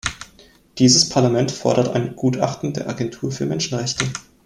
Dieses 0.79 1.09
Parlament 1.09 1.51
fordert 1.51 1.89
ein 1.89 2.15
Gutachten 2.15 2.73
der 2.73 2.89
Agentur 2.89 3.31
für 3.31 3.45
Menschenrechte. 3.45 4.05